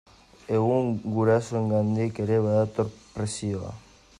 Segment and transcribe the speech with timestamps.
[0.59, 3.79] Egun gurasoengandik ere badator presioa.